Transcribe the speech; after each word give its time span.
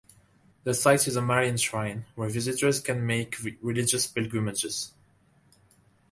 The 0.63 0.73
site 0.73 1.05
is 1.07 1.15
a 1.15 1.21
Marian 1.21 1.57
shrine, 1.57 2.05
where 2.15 2.27
visitors 2.27 2.79
can 2.81 3.05
make 3.05 3.37
religious 3.61 4.07
pilgrimages. 4.07 4.93